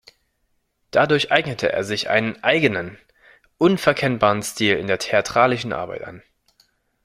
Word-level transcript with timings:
Dadurch 0.89 1.31
eignete 1.31 1.71
er 1.71 1.83
sich 1.83 2.09
einen 2.09 2.43
eigenen, 2.43 2.97
unverkennbaren 3.59 4.41
Stil 4.41 4.77
in 4.77 4.87
der 4.87 4.97
theatralischen 4.97 5.73
Arbeit 5.73 6.01
an. 6.05 6.23